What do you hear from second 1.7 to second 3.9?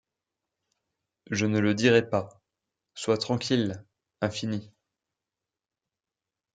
dirai pas! Sois tranquille,